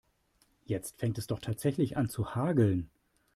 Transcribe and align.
Jetzt 0.65 0.97
fängt 0.99 1.19
es 1.19 1.27
doch 1.27 1.37
tatsächlich 1.39 1.95
an 1.95 2.09
zu 2.09 2.33
hageln. 2.33 2.89